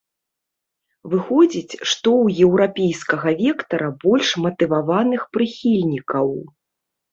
Выходзіць, 1.11 1.69
што 1.91 2.09
ў 2.23 2.47
еўрапейскага 2.47 3.29
вектара 3.43 3.89
больш 4.07 4.27
матываваных 4.49 5.29
прыхільнікаў? 5.37 6.27